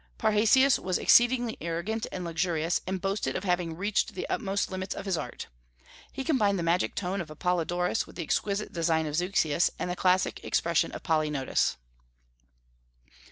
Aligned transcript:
Parrhasius 0.17 0.79
was 0.79 0.97
exceedingly 0.97 1.57
arrogant 1.61 2.07
and 2.11 2.23
luxurious, 2.25 2.81
and 2.87 2.99
boasted 2.99 3.35
of 3.35 3.43
having 3.43 3.77
reached 3.77 4.15
the 4.15 4.27
utmost 4.31 4.71
limits 4.71 4.95
of 4.95 5.05
his 5.05 5.15
art. 5.15 5.45
He 6.11 6.23
combined 6.23 6.57
the 6.57 6.63
magic 6.63 6.95
tone 6.95 7.21
of 7.21 7.29
Apollodorus 7.29 8.07
with 8.07 8.15
the 8.15 8.23
exquisite 8.23 8.73
design 8.73 9.05
of 9.05 9.13
Zeuxis 9.15 9.69
and 9.77 9.91
the 9.91 9.95
classic 9.95 10.43
expression 10.43 10.91
of 10.93 11.03
Polygnotus. 11.03 11.77